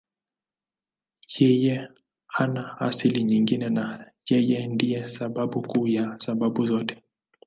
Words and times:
Yeye 1.35 1.75
hana 2.35 2.63
asili 2.87 3.21
nyingine 3.29 3.67
na 3.75 3.85
Yeye 4.29 4.57
ndiye 4.73 4.99
sababu 5.17 5.57
kuu 5.67 5.87
ya 5.95 6.05
sababu 6.25 6.61
zote. 6.65 6.95